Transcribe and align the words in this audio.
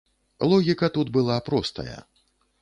Логіка 0.53 0.89
тут 0.95 1.11
была 1.19 1.37
простая. 1.51 1.99